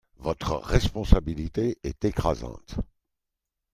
[0.17, 2.79] votre responsabilité est écrasante.